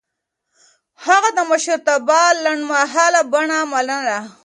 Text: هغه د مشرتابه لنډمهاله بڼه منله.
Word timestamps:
هغه 1.05 1.29
د 1.37 1.39
مشرتابه 1.51 2.21
لنډمهاله 2.43 3.21
بڼه 3.31 3.59
منله. 3.71 4.19